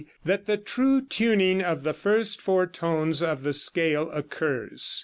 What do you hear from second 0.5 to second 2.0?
true tuning of the